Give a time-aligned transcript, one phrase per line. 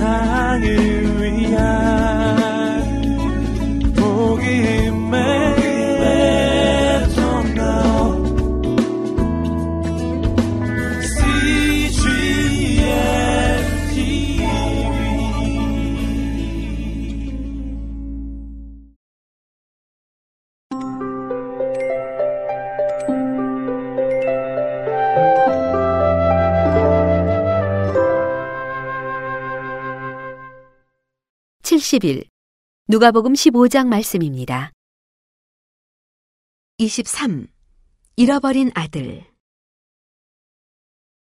[0.00, 0.89] 세상을
[31.90, 32.28] 80일
[32.86, 34.70] 누가복음 15장 말씀입니다.
[36.78, 37.48] 23.
[38.14, 39.24] 잃어버린 아들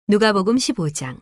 [0.09, 1.21] 누가복음 15장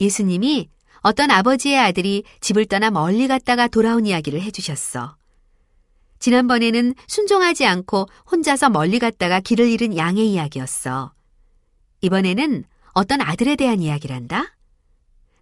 [0.00, 0.70] 예수님이
[1.00, 5.18] 어떤 아버지의 아들이 집을 떠나 멀리 갔다가 돌아온 이야기를 해주셨어.
[6.20, 11.12] 지난번에는 순종하지 않고 혼자서 멀리 갔다가 길을 잃은 양의 이야기였어.
[12.00, 14.56] 이번에는 어떤 아들에 대한 이야기란다?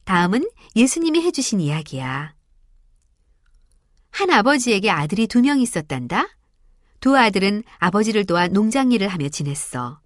[0.08, 2.34] 다음은 예수님이 해주신 이야기야.
[4.10, 6.26] 한 아버지에게 아들이 두 명 있었단다?
[7.00, 10.00] 두 아들은 아버지를 도와 농장 일을 하며 지냈어.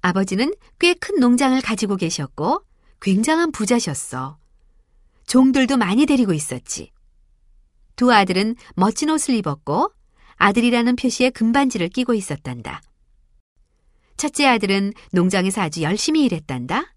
[0.00, 2.64] 아버지는 꽤 큰 농장을 가지고 계셨고
[3.02, 4.38] 굉장한 부자셨어.
[5.26, 6.90] 종들도 많이 데리고 있었지.
[7.96, 9.92] 두 아들은 멋진 옷을 입었고
[10.36, 12.80] 아들이라는 표시에 금반지를 끼고 있었단다.
[14.16, 16.94] 첫째 아들은 농장에서 아주 열심히 일했단다.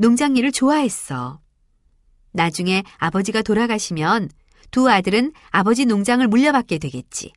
[0.00, 1.42] 농장 일을 좋아했어.
[2.32, 4.30] 나중에 아버지가 돌아가시면
[4.70, 7.34] 두 아들은 아버지 농장을 물려받게 되겠지.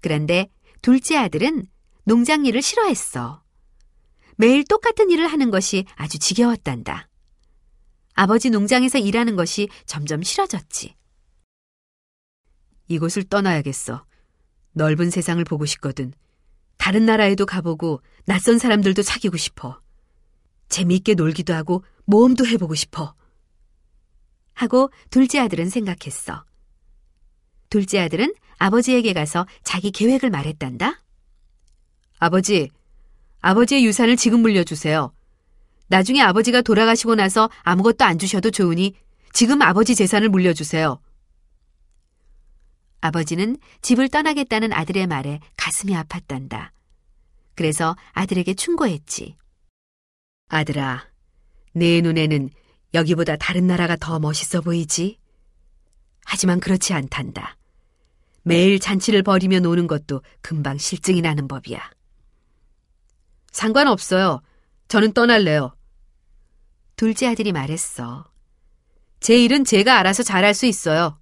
[0.00, 0.48] 그런데
[0.80, 1.66] 둘째 아들은
[2.04, 3.42] 농장 일을 싫어했어.
[4.36, 7.10] 매일 똑같은 일을 하는 것이 아주 지겨웠단다.
[8.14, 10.96] 아버지 농장에서 일하는 것이 점점 싫어졌지.
[12.88, 14.06] 이곳을 떠나야겠어.
[14.72, 16.14] 넓은 세상을 보고 싶거든.
[16.78, 19.81] 다른 나라에도 가보고 낯선 사람들도 사귀고 싶어.
[20.72, 23.14] 재미있게 놀기도 하고 모험도 해보고 싶어.
[24.54, 26.44] 하고 둘째 아들은 생각했어.
[27.68, 31.02] 둘째 아들은 아버지에게 가서 자기 계획을 말했단다.
[32.18, 32.70] 아버지,
[33.40, 35.12] 아버지의 유산을 지금 물려주세요.
[35.88, 38.94] 나중에 아버지가 돌아가시고 나서 아무것도 안 주셔도 좋으니
[39.32, 40.98] 지금 아버지 재산을 물려주세요.
[43.02, 46.70] 아버지는 집을 떠나겠다는 아들의 말에 가슴이 아팠단다.
[47.56, 49.36] 그래서 아들에게 충고했지.
[50.52, 51.08] 아들아,
[51.72, 52.50] 내 눈에는
[52.92, 55.18] 여기보다 다른 나라가 더 멋있어 보이지?
[56.26, 57.56] 하지만 그렇지 않단다.
[58.42, 61.80] 매일 잔치를 벌이며 노는 것도 금방 실증이 나는 법이야.
[63.50, 64.42] 상관없어요.
[64.88, 65.74] 저는 떠날래요.
[66.96, 68.30] 둘째 아들이 말했어.
[69.20, 71.18] 제 일은 제가 알아서 잘할 수 있어요.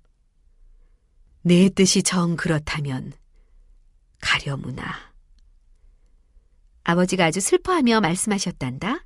[1.42, 3.12] 내 뜻이 정 그렇다면
[4.20, 4.92] 가려무나.
[6.82, 9.04] 아버지가 아주 슬퍼하며 말씀하셨단다.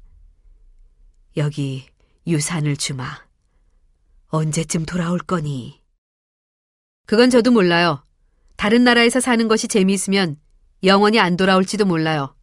[1.37, 1.87] 여기
[2.27, 3.25] 유산을 주마.
[4.29, 5.83] 언제쯤 돌아올 거니?
[7.07, 8.05] 그건 저도 몰라요.
[8.57, 10.41] 다른 나라에서 사는 것이 재미있으면
[10.85, 12.37] 영원히 안 돌아올지도 몰라요.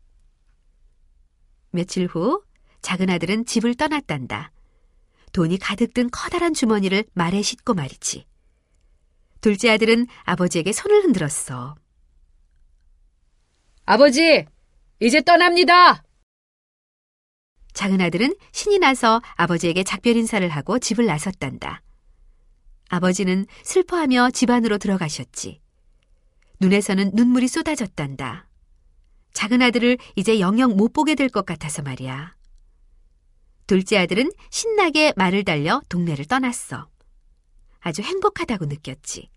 [1.72, 2.44] 며칠 후
[2.81, 4.52] 작은 아들은 집을 떠났단다.
[5.31, 8.25] 돈이 가득 든 커다란 주머니를 말에 싣고 말이지.
[9.40, 11.75] 둘째 아들은 아버지에게 손을 흔들었어.
[13.85, 14.46] 아버지,
[15.00, 16.03] 이제 떠납니다!
[17.74, 21.82] 작은 아들은 신이 나서 아버지에게 작별 인사를 하고 집을 나섰단다.
[22.90, 25.62] 아버지는 슬퍼하며 집 안으로 들어가셨지.
[26.59, 28.48] 눈에서는 눈물이 쏟아졌단다.
[29.34, 32.36] 작은 아들을 이제 영영 못 보게 될 것 같아서 말이야.
[33.66, 36.90] 둘째 아들은 신나게 말을 달려 동네를 떠났어.
[37.80, 39.30] 아주 행복하다고 느꼈지.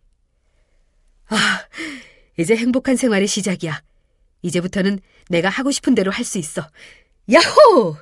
[1.28, 1.64] 아,
[2.36, 3.80] 이제 행복한 생활의 시작이야.
[4.42, 4.98] 이제부터는
[5.30, 6.68] 내가 하고 싶은 대로 할 수 있어.
[7.32, 7.96] 야호!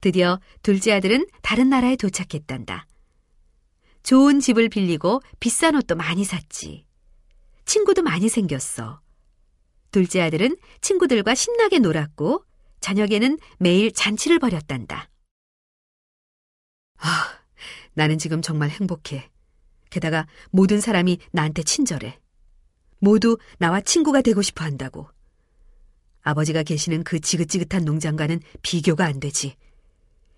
[0.00, 2.86] 드디어 둘째 아들은 다른 나라에 도착했단다.
[4.02, 6.84] 좋은 집을 빌리고 비싼 옷도 많이 샀지.
[7.64, 9.00] 친구도 많이 생겼어.
[9.90, 12.44] 둘째 아들은 친구들과 신나게 놀았고
[12.80, 15.08] 저녁에는 매일 잔치를 벌였단다.
[16.98, 17.38] 아,
[17.94, 19.30] 나는 지금 정말 행복해.
[19.90, 22.18] 게다가 모든 사람이 나한테 친절해.
[22.98, 25.08] 모두 나와 친구가 되고 싶어 한다고.
[26.22, 29.56] 아버지가 계시는 그 지긋지긋한 농장과는 비교가 안 되지.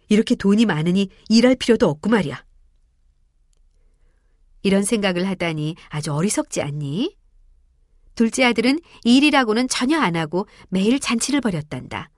[0.08, 2.44] 이렇게 돈이 많으니 일할 필요도 없고 말이야.
[4.62, 7.16] 이런 생각을 하다니 아주 어리석지 않니?
[8.14, 12.10] 둘째 아들은 일이라고는 전혀 안 하고 매일 잔치를 벌였단다.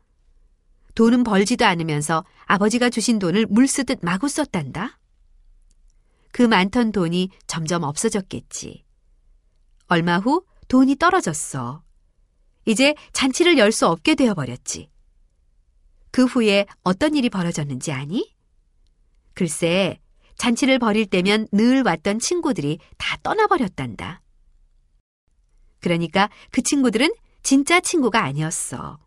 [0.95, 4.99] 돈은 벌지도 않으면서 아버지가 주신 돈을 물 쓰듯 마구 썼단다.
[6.33, 8.85] 그 많던 돈이 점점 없어졌겠지.
[9.87, 11.83] 얼마 후 돈이 떨어졌어.
[12.67, 14.90] 이제 잔치를 열 수 없게 되어버렸지.
[16.11, 18.35] 그 후에 어떤 일이 벌어졌는지 아니?
[19.35, 19.99] 글쎄,
[20.37, 24.23] 잔치를 벌일 때면 늘 왔던 친구들이 다 떠나버렸단다.
[25.81, 27.13] 그러니까 그 친구들은
[27.43, 28.99] 진짜 친구가 아니었어.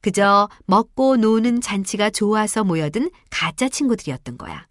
[0.00, 4.66] 그저 먹고 노는 잔치가 좋아서 모여든 가짜 친구들이었던 거야.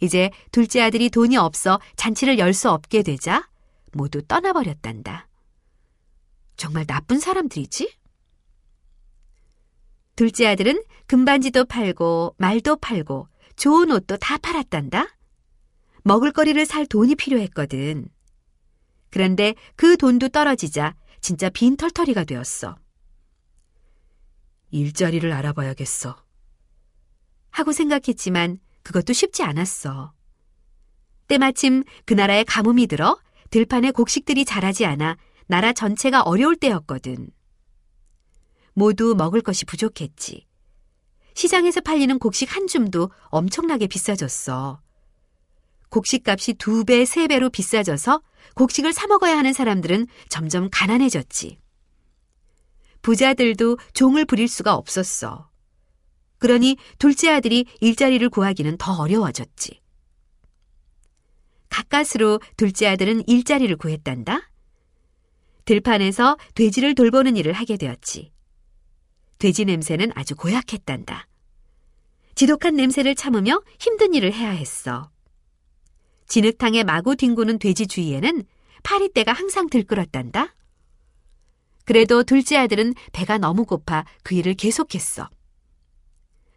[0.00, 3.48] 이제 둘째 아들이 돈이 없어 잔치를 열 수 없게 되자
[3.92, 5.26] 모두 떠나버렸단다.
[6.58, 7.96] 정말 나쁜 사람들이지?
[10.16, 15.06] 둘째 아들은 금반지도 팔고 말도 팔고 좋은 옷도 다 팔았단다.
[16.04, 18.08] 먹을거리를 살 돈이 필요했거든.
[19.10, 22.76] 그런데 그 돈도 떨어지자 진짜 빈털터리가 되었어.
[24.70, 26.16] 일자리를 알아봐야겠어.
[27.50, 30.12] 하고 생각했지만 그것도 쉽지 않았어.
[31.28, 33.18] 때마침 그 나라에 가뭄이 들어
[33.50, 37.35] 들판에 곡식들이 자라지 않아 나라 전체가 어려울 때였거든.
[38.76, 40.46] 모두 먹을 것이 부족했지.
[41.32, 44.82] 시장에서 팔리는 곡식 한 줌도 엄청나게 비싸졌어.
[45.88, 48.20] 곡식 값이 두 배, 세 배로 비싸져서
[48.54, 51.58] 곡식을 사 먹어야 하는 사람들은 점점 가난해졌지.
[53.00, 55.48] 부자들도 종을 부릴 수가 없었어.
[56.36, 59.80] 그러니 둘째 아들이 일자리를 구하기는 더 어려워졌지.
[61.70, 64.50] 가까스로 둘째 아들은 일자리를 구했단다.
[65.64, 68.35] 들판에서 돼지를 돌보는 일을 하게 되었지.
[69.38, 71.26] 돼지 냄새는 아주 고약했단다.
[72.34, 75.10] 지독한 냄새를 참으며 힘든 일을 해야 했어.
[76.28, 78.44] 진흙탕에 마구 뒹구는 돼지 주위에는
[78.82, 80.54] 파리떼가 항상 들끓었단다.
[81.84, 85.30] 그래도 둘째 아들은 배가 너무 고파 그 일을 계속했어.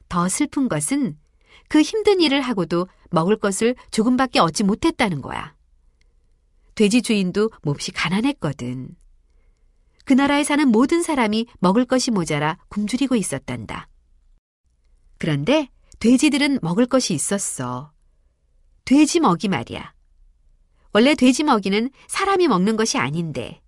[0.10, 1.18] 더 슬픈 것은
[1.68, 5.56] 그 힘든 일을 하고도 먹을 것을 조금밖에 얻지 못했다는 거야.
[6.74, 8.96] 돼지 주인도 몹시 가난했거든.
[10.10, 13.88] 그 나라에 사는 모든 사람이 먹을 것이 모자라 굶주리고 있었단다.
[15.20, 15.70] 그런데
[16.00, 17.92] 돼지들은 먹을 것이 있었어.
[18.86, 19.94] 돼지 먹이 말이야.
[20.94, 23.62] 원래 돼지 먹이는 사람이 먹는 것이 아닌데.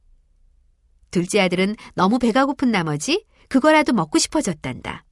[1.12, 5.06] 둘째 아들은 너무 배가 고픈 나머지 그거라도 먹고 싶어졌단다.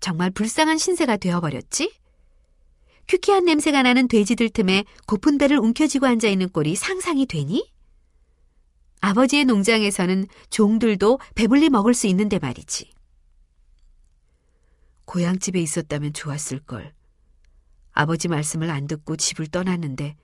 [0.00, 1.90] 정말 불쌍한 신세가 되어버렸지?
[3.08, 7.72] 큐키한 냄새가 나는 돼지들 틈에 고픈 배를 움켜쥐고 앉아있는 꼴이 상상이 되니?
[9.02, 12.92] 아버지의 농장에서는 종들도 배불리 먹을 수 있는데 말이지.
[15.06, 16.94] 고향집에 있었다면 좋았을 걸.
[17.90, 20.16] 아버지 말씀을 안 듣고 집을 떠났는데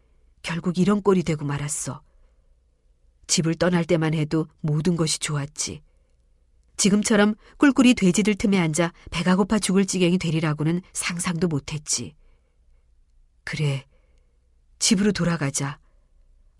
[0.42, 2.02] 결국 이런 꼴이 되고 말았어.
[3.26, 5.82] 집을 떠날 때만 해도 모든 것이 좋았지.
[6.76, 12.14] 지금처럼 꿀꿀이 돼지들 틈에 앉아 배가 고파 죽을 지경이 되리라고는 상상도 못했지.
[13.42, 13.84] 그래,
[14.78, 15.80] 집으로 돌아가자.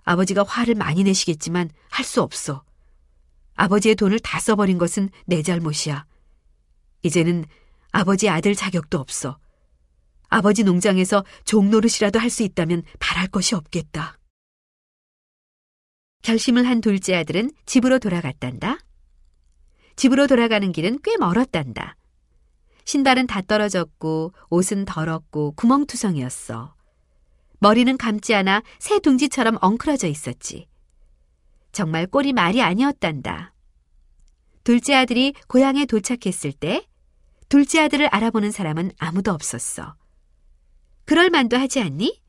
[0.09, 2.65] 아버지가 화를 많이 내시겠지만 할 수 없어.
[3.57, 6.07] 아버지의 돈을 다 써버린 것은 내 잘못이야.
[7.03, 7.45] 이제는
[7.91, 9.39] 아버지 아들 자격도 없어.
[10.29, 14.19] 아버지 농장에서 종노릇이라도 할 수 있다면 바랄 것이 없겠다.
[16.23, 18.79] 결심을 한 둘째 아들은 집으로 돌아갔단다.
[19.97, 21.97] 집으로 돌아가는 길은 꽤 멀었단다.
[22.87, 26.78] 신발은 다 떨어졌고 옷은 더럽고 구멍투성이었어.
[27.61, 30.69] 머리는 감지 않아 새 둥지처럼 엉클어져 있었지.
[31.73, 33.53] 정말 꼴이 말이 아니었단다.
[34.65, 36.87] 둘째 아들이 고향에 도착했을 때
[37.49, 39.95] 둘째 아들을 알아보는 사람은 아무도 없었어.
[41.05, 42.21] 그럴 만도 하지 않니?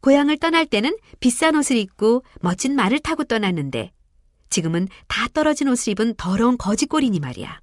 [0.00, 3.92] 고향을 떠날 때는 비싼 옷을 입고 멋진 말을 타고 떠났는데
[4.50, 7.60] 지금은 다 떨어진 옷을 입은 더러운 거지꼴이니 말이야.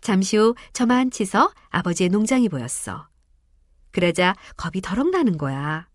[0.00, 3.08] 잠시 후 저만치서 아버지의 농장이 보였어.
[3.96, 5.88] 그러자 겁이 더럭 나는 거야.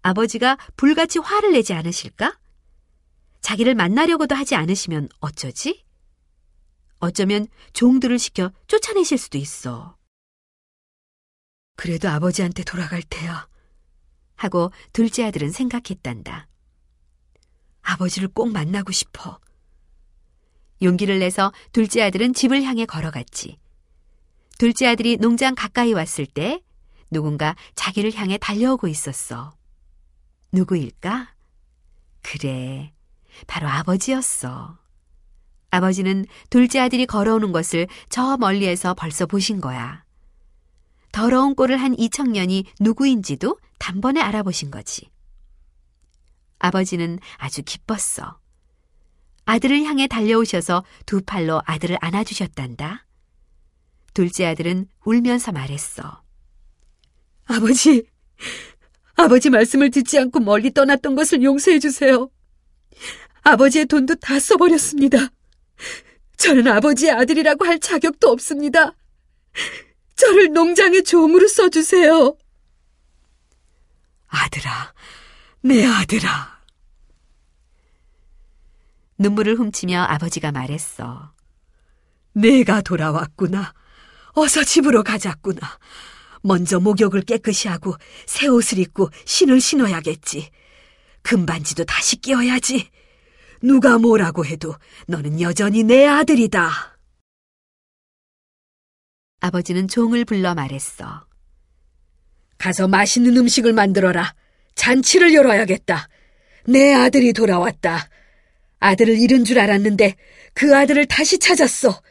[0.00, 2.40] 아버지가 불같이 화를 내지 않으실까?
[3.42, 5.84] 자기를 만나려고도 하지 않으시면 어쩌지?
[6.98, 9.98] 어쩌면 종들을 시켜 쫓아내실 수도 있어.
[11.76, 13.46] 그래도 아버지한테 돌아갈 테야.
[14.36, 16.48] 하고 둘째 아들은 생각했단다.
[17.82, 19.38] 아버지를 꼭 만나고 싶어.
[20.80, 23.58] 용기를 내서 둘째 아들은 집을 향해 걸어갔지.
[24.56, 26.62] 둘째 아들이 농장 가까이 왔을 때
[27.10, 29.52] 누군가 자기를 향해 달려오고 있었어.
[30.52, 31.34] 누구일까?
[32.22, 32.92] 그래,
[33.46, 34.78] 바로 아버지였어.
[35.70, 40.04] 아버지는 둘째 아들이 걸어오는 것을 저 멀리에서 벌써 보신 거야.
[41.12, 45.10] 더러운 꼴을 한 이 청년이 누구인지도 단번에 알아보신 거지.
[46.58, 48.38] 아버지는 아주 기뻤어.
[49.46, 53.06] 아들을 향해 달려오셔서 두 팔로 아들을 안아주셨단다.
[54.14, 56.22] 둘째 아들은 울면서 말했어.
[57.50, 58.04] 아버지,
[59.16, 62.30] 아버지 말씀을 듣지 않고 멀리 떠났던 것을 용서해 주세요.
[63.42, 65.30] 아버지의 돈도 다 써버렸습니다.
[66.36, 68.94] 저는 아버지의 아들이라고 할 자격도 없습니다.
[70.14, 72.36] 저를 농장의 종으로 써주세요.
[74.28, 74.94] 아들아,
[75.62, 76.60] 내 아들아.
[79.18, 81.34] 눈물을 훔치며 아버지가 말했어.
[82.32, 83.74] 내가 돌아왔구나.
[84.34, 85.78] 어서 집으로 가자꾸나.
[86.42, 87.94] 먼저 목욕을 깨끗이 하고
[88.26, 90.50] 새 옷을 입고 신을 신어야겠지.
[91.22, 92.88] 금반지도 다시 끼워야지.
[93.62, 94.74] 누가 뭐라고 해도
[95.06, 96.98] 너는 여전히 내 아들이다.
[99.40, 101.26] 아버지는 종을 불러 말했어.
[102.58, 104.34] 가서 맛있는 음식을 만들어라.
[104.74, 106.08] 잔치를 열어야겠다.
[106.66, 108.08] 내 아들이 돌아왔다.
[108.80, 110.16] 아들을 잃은 줄 알았는데
[110.54, 112.02] 그 아들을 다시 찾았어.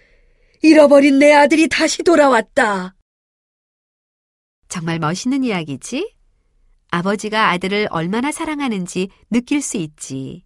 [0.61, 2.95] 잃어버린 내 아들이 다시 돌아왔다.
[4.69, 6.15] 정말 멋있는 이야기지?
[6.91, 10.45] 아버지가 아들을 얼마나 사랑하는지 느낄 수 있지.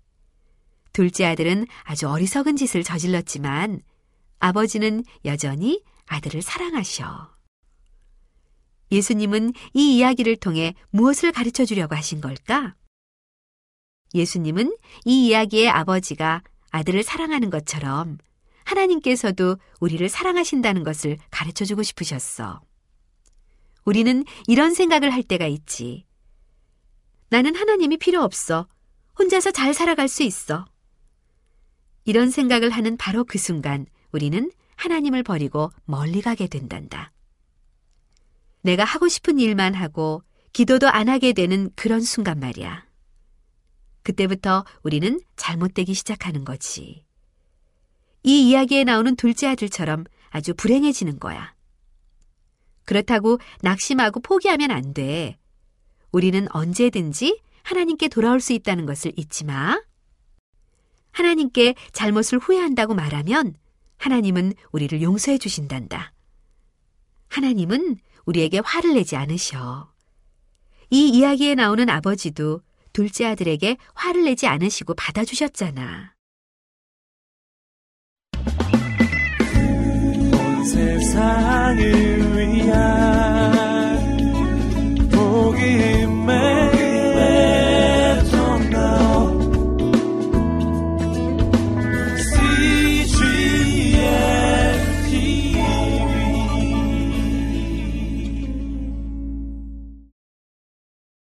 [0.94, 3.82] 둘째 아들은 아주 어리석은 짓을 저질렀지만
[4.40, 7.34] 아버지는 여전히 아들을 사랑하셔.
[8.92, 12.76] 예수님은 이 이야기를 통해 무엇을 가르쳐 주려고 하신 걸까?
[14.14, 18.18] 예수님은 이 이야기의 아버지가 아들을 사랑하는 것처럼
[18.66, 22.62] 하나님께서도 우리를 사랑하신다는 것을 가르쳐 주고 싶으셨어.
[23.86, 26.06] 우리는 이런 생각을 할 때가 있지.
[27.30, 28.68] 나는 하나님이 필요 없어.
[29.18, 30.66] 혼자서 잘 살아갈 수 있어.
[32.06, 37.12] 이런 생각을 하는 바로 그 순간 우리는 하나님을 버리고 멀리 가게 된단다.
[38.62, 40.24] 내가 하고 싶은 일만 하고
[40.54, 42.86] 기도도 안 하게 되는 그런 순간 말이야.
[44.04, 47.04] 그때부터 우리는 잘못되기 시작하는 거지.
[48.24, 51.53] 이 이야기에 나오는 둘째 아들처럼 아주 불행해지는 거야.
[52.86, 55.38] 그렇다고 낙심하고 포기하면 안 돼.
[56.12, 59.82] 우리는 언제든지 하나님께 돌아올 수 있다는 것을 잊지 마.
[61.12, 63.56] 하나님께 잘못을 후회한다고 말하면
[63.98, 66.14] 하나님은 우리를 용서해 주신단다.
[67.30, 69.92] 하나님은 우리에게 화를 내지 않으셔.
[70.90, 72.62] 이 이야기에 나오는 아버지도
[72.92, 76.14] 둘째 아들에게 화를 내지 않으시고 받아주셨잖아.
[80.76, 81.43] 위한